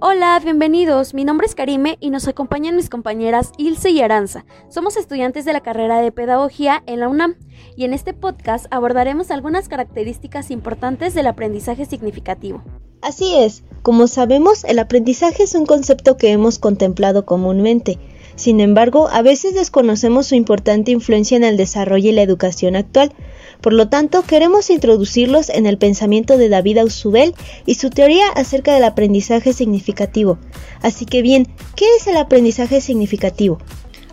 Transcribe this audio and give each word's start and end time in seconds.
Hola, 0.00 0.38
bienvenidos. 0.40 1.12
Mi 1.12 1.24
nombre 1.24 1.48
es 1.48 1.56
Karime 1.56 1.96
y 1.98 2.10
nos 2.10 2.28
acompañan 2.28 2.76
mis 2.76 2.88
compañeras 2.88 3.50
Ilse 3.58 3.90
y 3.90 4.00
Aranza. 4.00 4.44
Somos 4.68 4.96
estudiantes 4.96 5.44
de 5.44 5.52
la 5.52 5.60
carrera 5.60 6.00
de 6.00 6.12
Pedagogía 6.12 6.84
en 6.86 7.00
la 7.00 7.08
UNAM 7.08 7.34
y 7.76 7.84
en 7.84 7.92
este 7.92 8.14
podcast 8.14 8.66
abordaremos 8.70 9.32
algunas 9.32 9.68
características 9.68 10.52
importantes 10.52 11.14
del 11.14 11.26
aprendizaje 11.26 11.84
significativo. 11.84 12.62
Así 13.00 13.36
es, 13.36 13.62
como 13.82 14.08
sabemos, 14.08 14.64
el 14.64 14.80
aprendizaje 14.80 15.44
es 15.44 15.54
un 15.54 15.66
concepto 15.66 16.16
que 16.16 16.32
hemos 16.32 16.58
contemplado 16.58 17.24
comúnmente. 17.24 17.98
Sin 18.34 18.60
embargo, 18.60 19.08
a 19.08 19.22
veces 19.22 19.54
desconocemos 19.54 20.26
su 20.26 20.34
importante 20.34 20.90
influencia 20.90 21.36
en 21.36 21.44
el 21.44 21.56
desarrollo 21.56 22.10
y 22.10 22.12
la 22.12 22.22
educación 22.22 22.74
actual. 22.76 23.12
Por 23.60 23.72
lo 23.72 23.88
tanto, 23.88 24.22
queremos 24.22 24.70
introducirlos 24.70 25.48
en 25.48 25.66
el 25.66 25.78
pensamiento 25.78 26.36
de 26.38 26.48
David 26.48 26.78
Ausubel 26.78 27.34
y 27.66 27.74
su 27.74 27.90
teoría 27.90 28.28
acerca 28.34 28.74
del 28.74 28.84
aprendizaje 28.84 29.52
significativo. 29.52 30.38
Así 30.82 31.06
que 31.06 31.22
bien, 31.22 31.46
¿qué 31.76 31.86
es 31.98 32.06
el 32.08 32.16
aprendizaje 32.16 32.80
significativo? 32.80 33.58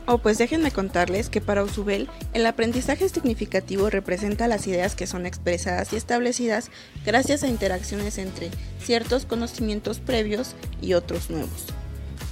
Oh, 0.08 0.20
pues 0.20 0.38
déjenme 0.38 0.70
contarles 0.70 1.30
que 1.30 1.42
para 1.42 1.62
Ausubel 1.62 2.08
el 2.34 2.46
aprendizaje 2.46 3.10
significativo 3.10 3.90
representa 3.90 4.48
las 4.48 4.68
ideas 4.68 4.94
que 4.94 5.08
son 5.08 5.26
expresadas 5.26 5.94
y 5.94 5.96
establecidas 5.96 6.70
gracias 7.04 7.42
a 7.42 7.48
interacciones 7.48 8.20
entre 8.20 8.52
ciertos 8.80 9.26
conocimientos 9.26 10.00
previos 10.00 10.56
y 10.80 10.94
otros 10.94 11.32
nuevos. 11.32 11.66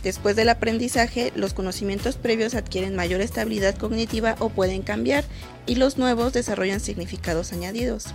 Después 0.04 0.36
del 0.36 0.50
aprendizaje, 0.50 1.32
los 1.36 1.56
conocimientos 1.56 2.18
previos 2.18 2.54
adquieren 2.54 2.96
mayor 2.96 3.22
estabilidad 3.22 3.76
cognitiva 3.76 4.36
o 4.38 4.50
pueden 4.50 4.84
cambiar 4.84 5.24
y 5.66 5.76
los 5.76 5.98
nuevos 5.98 6.32
desarrollan 6.32 6.80
significados 6.80 7.54
añadidos. 7.54 8.14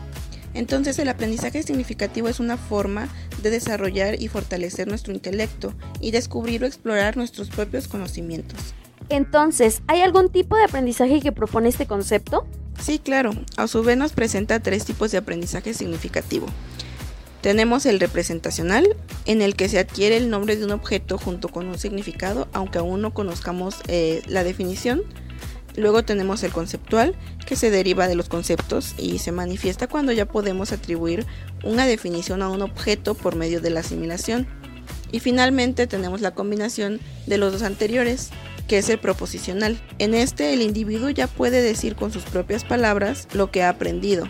Entonces 0.54 1.00
el 1.00 1.08
aprendizaje 1.08 1.64
significativo 1.64 2.28
es 2.28 2.38
una 2.38 2.58
forma 2.58 3.08
de 3.42 3.50
desarrollar 3.50 4.22
y 4.22 4.28
fortalecer 4.28 4.86
nuestro 4.86 5.12
intelecto 5.12 5.74
y 6.00 6.12
descubrir 6.12 6.62
o 6.62 6.66
explorar 6.66 7.16
nuestros 7.16 7.48
propios 7.48 7.88
conocimientos. 7.88 8.74
Entonces, 9.08 9.82
¿hay 9.86 10.02
algún 10.02 10.28
tipo 10.30 10.56
de 10.56 10.64
aprendizaje 10.64 11.20
que 11.20 11.32
propone 11.32 11.68
este 11.68 11.86
concepto? 11.86 12.46
Sí, 12.80 12.98
claro. 12.98 13.32
A 13.56 13.66
su 13.66 13.82
vez 13.82 13.96
nos 13.96 14.12
presenta 14.12 14.60
tres 14.60 14.84
tipos 14.84 15.10
de 15.10 15.18
aprendizaje 15.18 15.74
significativo. 15.74 16.46
Tenemos 17.40 17.86
el 17.86 18.00
representacional, 18.00 18.96
en 19.24 19.42
el 19.42 19.54
que 19.54 19.68
se 19.68 19.78
adquiere 19.78 20.16
el 20.16 20.28
nombre 20.28 20.56
de 20.56 20.64
un 20.64 20.72
objeto 20.72 21.18
junto 21.18 21.48
con 21.48 21.66
un 21.68 21.78
significado, 21.78 22.48
aunque 22.52 22.78
aún 22.78 23.00
no 23.00 23.14
conozcamos 23.14 23.76
eh, 23.86 24.22
la 24.26 24.42
definición. 24.42 25.02
Luego 25.76 26.04
tenemos 26.04 26.42
el 26.42 26.50
conceptual, 26.50 27.14
que 27.46 27.54
se 27.54 27.70
deriva 27.70 28.08
de 28.08 28.16
los 28.16 28.28
conceptos 28.28 28.94
y 28.98 29.18
se 29.18 29.30
manifiesta 29.30 29.86
cuando 29.86 30.10
ya 30.10 30.26
podemos 30.26 30.72
atribuir 30.72 31.24
una 31.62 31.86
definición 31.86 32.42
a 32.42 32.48
un 32.48 32.62
objeto 32.62 33.14
por 33.14 33.36
medio 33.36 33.60
de 33.60 33.70
la 33.70 33.80
asimilación. 33.80 34.48
Y 35.12 35.20
finalmente 35.20 35.86
tenemos 35.86 36.20
la 36.20 36.34
combinación 36.34 37.00
de 37.26 37.38
los 37.38 37.52
dos 37.52 37.62
anteriores, 37.62 38.30
que 38.68 38.78
es 38.78 38.88
el 38.88 38.98
proposicional. 38.98 39.80
En 39.98 40.14
este 40.14 40.52
el 40.52 40.62
individuo 40.62 41.10
ya 41.10 41.26
puede 41.26 41.62
decir 41.62 41.96
con 41.96 42.12
sus 42.12 42.22
propias 42.24 42.64
palabras 42.64 43.26
lo 43.32 43.50
que 43.50 43.64
ha 43.64 43.70
aprendido. 43.70 44.26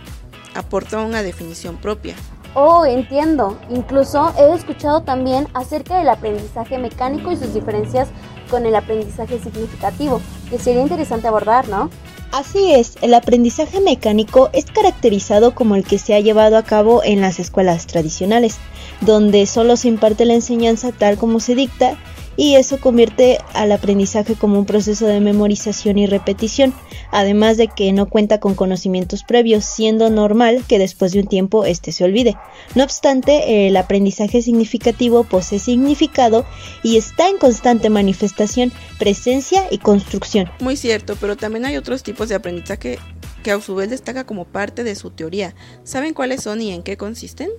Aporta 0.54 1.02
una 1.02 1.22
definición 1.22 1.76
propia. 1.76 2.14
Oh, 2.54 2.86
entiendo. 2.86 3.58
Incluso 3.68 4.32
he 4.38 4.54
escuchado 4.54 5.02
también 5.02 5.46
acerca 5.52 5.98
del 5.98 6.08
aprendizaje 6.08 6.78
mecánico 6.78 7.30
y 7.30 7.36
sus 7.36 7.52
diferencias 7.52 8.08
con 8.50 8.64
el 8.64 8.74
aprendizaje 8.74 9.38
significativo, 9.38 10.22
que 10.48 10.58
sería 10.58 10.80
interesante 10.80 11.28
abordar, 11.28 11.68
¿no? 11.68 11.90
Así 12.32 12.72
es, 12.72 12.96
el 13.00 13.14
aprendizaje 13.14 13.80
mecánico 13.80 14.50
es 14.52 14.66
caracterizado 14.66 15.54
como 15.54 15.76
el 15.76 15.84
que 15.84 15.98
se 15.98 16.14
ha 16.14 16.20
llevado 16.20 16.58
a 16.58 16.62
cabo 16.62 17.02
en 17.02 17.20
las 17.20 17.38
escuelas 17.38 17.86
tradicionales, 17.86 18.58
donde 19.00 19.46
solo 19.46 19.76
se 19.76 19.88
imparte 19.88 20.24
la 20.24 20.34
enseñanza 20.34 20.92
tal 20.92 21.16
como 21.16 21.40
se 21.40 21.54
dicta 21.54 21.96
y 22.38 22.54
eso 22.54 22.78
convierte 22.78 23.38
al 23.52 23.72
aprendizaje 23.72 24.36
como 24.36 24.60
un 24.60 24.64
proceso 24.64 25.06
de 25.06 25.18
memorización 25.18 25.98
y 25.98 26.06
repetición, 26.06 26.72
además 27.10 27.56
de 27.56 27.66
que 27.66 27.92
no 27.92 28.08
cuenta 28.08 28.38
con 28.38 28.54
conocimientos 28.54 29.24
previos, 29.24 29.64
siendo 29.64 30.08
normal 30.08 30.64
que 30.68 30.78
después 30.78 31.10
de 31.10 31.18
un 31.18 31.26
tiempo 31.26 31.64
éste 31.64 31.90
se 31.90 32.04
olvide. 32.04 32.36
No 32.76 32.84
obstante, 32.84 33.66
el 33.66 33.76
aprendizaje 33.76 34.40
significativo 34.40 35.24
posee 35.24 35.58
significado 35.58 36.46
y 36.84 36.96
está 36.96 37.28
en 37.28 37.38
constante 37.38 37.90
manifestación, 37.90 38.72
presencia 39.00 39.64
y 39.72 39.78
construcción. 39.78 40.48
Muy 40.60 40.76
cierto, 40.76 41.16
pero 41.20 41.36
también 41.36 41.64
hay 41.64 41.76
otros 41.76 42.04
tipos 42.04 42.28
de 42.28 42.36
aprendizaje 42.36 43.00
que 43.42 43.50
a 43.50 43.60
su 43.60 43.74
vez 43.74 43.90
destaca 43.90 44.24
como 44.24 44.44
parte 44.44 44.84
de 44.84 44.94
su 44.94 45.10
teoría. 45.10 45.56
¿Saben 45.82 46.14
cuáles 46.14 46.44
son 46.44 46.60
y 46.60 46.70
en 46.70 46.84
qué 46.84 46.96
consisten? 46.96 47.50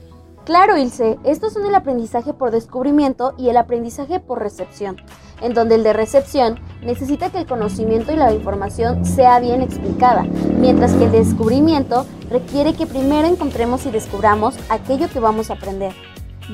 Claro, 0.45 0.77
Ilse, 0.77 1.19
estos 1.23 1.53
son 1.53 1.65
el 1.65 1.75
aprendizaje 1.75 2.33
por 2.33 2.51
descubrimiento 2.51 3.33
y 3.37 3.49
el 3.49 3.57
aprendizaje 3.57 4.19
por 4.19 4.39
recepción, 4.39 4.97
en 5.41 5.53
donde 5.53 5.75
el 5.75 5.83
de 5.83 5.93
recepción 5.93 6.59
necesita 6.81 7.29
que 7.29 7.37
el 7.37 7.45
conocimiento 7.45 8.11
y 8.11 8.15
la 8.15 8.33
información 8.33 9.05
sea 9.05 9.39
bien 9.39 9.61
explicada, 9.61 10.23
mientras 10.23 10.93
que 10.93 11.05
el 11.05 11.11
de 11.11 11.19
descubrimiento 11.19 12.05
requiere 12.29 12.73
que 12.73 12.87
primero 12.87 13.27
encontremos 13.27 13.85
y 13.85 13.91
descubramos 13.91 14.55
aquello 14.69 15.07
que 15.09 15.19
vamos 15.19 15.51
a 15.51 15.53
aprender. 15.53 15.93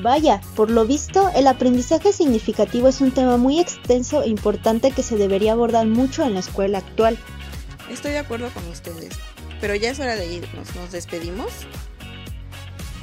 Vaya, 0.02 0.42
por 0.54 0.70
lo 0.70 0.84
visto, 0.84 1.30
el 1.34 1.46
aprendizaje 1.46 2.12
significativo 2.12 2.88
es 2.88 3.00
un 3.00 3.12
tema 3.12 3.38
muy 3.38 3.60
extenso 3.60 4.22
e 4.22 4.28
importante 4.28 4.90
que 4.90 5.02
se 5.02 5.16
debería 5.16 5.52
abordar 5.52 5.86
mucho 5.86 6.22
en 6.22 6.34
la 6.34 6.40
escuela 6.40 6.78
actual. 6.78 7.16
Estoy 7.90 8.12
de 8.12 8.18
acuerdo 8.18 8.50
con 8.50 8.66
ustedes, 8.68 9.14
pero 9.58 9.74
ya 9.74 9.90
es 9.90 9.98
hora 9.98 10.16
de 10.16 10.26
irnos. 10.30 10.74
¿Nos 10.76 10.92
despedimos? 10.92 11.50